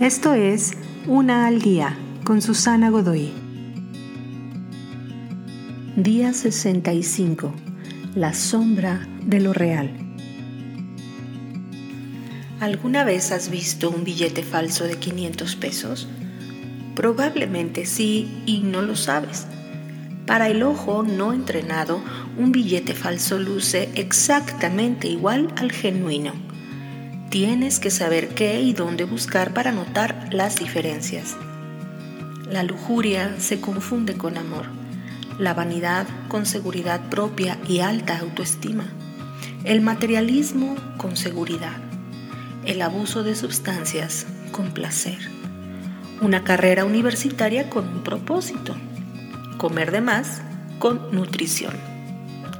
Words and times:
Esto 0.00 0.34
es 0.34 0.74
Una 1.06 1.46
al 1.46 1.62
Día 1.62 1.96
con 2.22 2.42
Susana 2.42 2.90
Godoy. 2.90 3.32
Día 5.96 6.34
65. 6.34 7.54
La 8.14 8.34
sombra 8.34 9.08
de 9.22 9.40
lo 9.40 9.54
real. 9.54 9.90
¿Alguna 12.60 13.04
vez 13.04 13.32
has 13.32 13.48
visto 13.48 13.88
un 13.88 14.04
billete 14.04 14.42
falso 14.42 14.84
de 14.84 14.98
500 14.98 15.56
pesos? 15.56 16.08
Probablemente 16.94 17.86
sí 17.86 18.42
y 18.44 18.58
no 18.58 18.82
lo 18.82 18.96
sabes. 18.96 19.46
Para 20.26 20.50
el 20.50 20.62
ojo 20.62 21.04
no 21.04 21.32
entrenado, 21.32 22.02
un 22.36 22.52
billete 22.52 22.92
falso 22.92 23.38
luce 23.38 23.88
exactamente 23.94 25.08
igual 25.08 25.54
al 25.56 25.72
genuino 25.72 26.45
Tienes 27.30 27.80
que 27.80 27.90
saber 27.90 28.28
qué 28.28 28.60
y 28.60 28.72
dónde 28.72 29.04
buscar 29.04 29.52
para 29.52 29.72
notar 29.72 30.28
las 30.32 30.56
diferencias. 30.56 31.36
La 32.50 32.62
lujuria 32.62 33.34
se 33.40 33.60
confunde 33.60 34.14
con 34.14 34.38
amor, 34.38 34.66
la 35.36 35.52
vanidad 35.52 36.06
con 36.28 36.46
seguridad 36.46 37.00
propia 37.10 37.58
y 37.68 37.80
alta 37.80 38.18
autoestima, 38.18 38.86
el 39.64 39.80
materialismo 39.80 40.76
con 40.98 41.16
seguridad, 41.16 41.76
el 42.64 42.80
abuso 42.80 43.24
de 43.24 43.34
sustancias 43.34 44.26
con 44.52 44.70
placer, 44.70 45.18
una 46.20 46.44
carrera 46.44 46.84
universitaria 46.84 47.68
con 47.68 47.88
un 47.88 48.02
propósito, 48.04 48.76
comer 49.58 49.90
de 49.90 50.00
más 50.00 50.42
con 50.78 51.10
nutrición, 51.10 51.74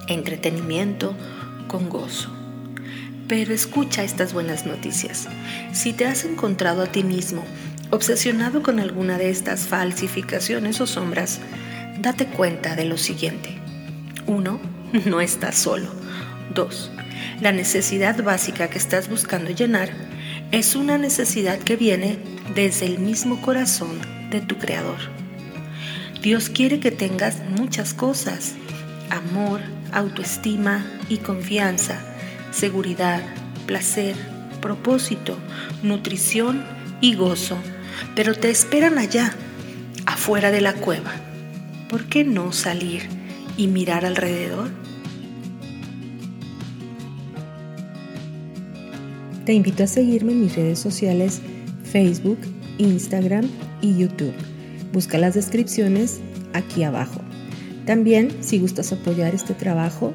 entretenimiento 0.09 1.15
con 1.69 1.89
gozo. 1.89 2.36
Pero 3.29 3.53
escucha 3.53 4.05
estas 4.05 4.33
buenas 4.33 4.67
noticias. 4.67 5.29
Si 5.73 5.93
te 5.93 6.07
has 6.07 6.25
encontrado 6.25 6.83
a 6.83 6.87
ti 6.87 7.03
mismo 7.03 7.45
obsesionado 7.91 8.63
con 8.63 8.81
alguna 8.81 9.19
de 9.19 9.31
estas 9.31 9.67
falsificaciones 9.67 10.81
o 10.81 10.87
sombras, 10.87 11.41
date 12.01 12.27
cuenta 12.27 12.77
de 12.77 12.85
lo 12.85 12.97
siguiente. 12.97 13.59
1. 14.27 14.61
No 15.07 15.21
estás 15.21 15.57
solo. 15.57 15.89
2. 16.55 16.91
La 17.41 17.53
necesidad 17.53 18.23
básica 18.23 18.69
que 18.69 18.79
estás 18.79 19.09
buscando 19.09 19.51
llenar 19.51 19.91
es 20.53 20.77
una 20.77 20.97
necesidad 20.99 21.59
que 21.59 21.77
viene 21.77 22.19
desde 22.55 22.87
el 22.87 22.99
mismo 22.99 23.43
corazón 23.43 24.01
de 24.31 24.41
tu 24.41 24.57
Creador. 24.57 24.99
Dios 26.23 26.49
quiere 26.49 26.81
que 26.81 26.91
tengas 26.91 27.37
muchas 27.57 27.95
cosas, 27.95 28.55
amor, 29.11 29.61
autoestima 29.93 30.85
y 31.09 31.19
confianza 31.19 32.16
seguridad, 32.57 33.21
placer, 33.67 34.17
propósito, 34.63 35.37
nutrición 35.83 36.65
y 37.03 37.15
gozo, 37.15 37.59
pero 38.15 38.35
te 38.35 38.49
esperan 38.49 38.97
allá, 38.97 39.35
afuera 40.07 40.51
de 40.51 40.63
la 40.63 40.73
cueva. 40.73 41.13
¿Por 41.91 42.07
qué 42.07 42.25
no 42.25 42.53
salir 42.53 43.03
y 43.59 43.67
mirar 43.67 44.07
alrededor? 44.07 44.71
Te 49.45 49.53
invito 49.53 49.85
a 49.85 49.87
seguirme 49.87 50.33
en 50.33 50.41
mis 50.41 50.57
redes 50.57 50.79
sociales 50.79 51.43
Facebook, 51.85 52.39
Instagram 52.79 53.49
y 53.83 53.99
YouTube. 53.99 54.35
Busca 54.93 55.19
las 55.19 55.35
descripciones 55.35 56.21
aquí 56.55 56.85
abajo. 56.85 57.21
También, 57.85 58.35
si 58.41 58.59
gustas 58.59 58.93
apoyar 58.93 59.35
este 59.35 59.53
trabajo, 59.55 60.15